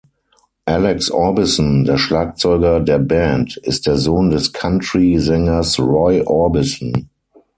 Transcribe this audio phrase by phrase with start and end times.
[0.65, 7.07] Alex Orbison, der Schlagzeuger der Band, ist der Sohn des Country-Sängers Roy Orbison.